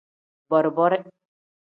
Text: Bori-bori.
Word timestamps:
Bori-bori. 0.55 1.01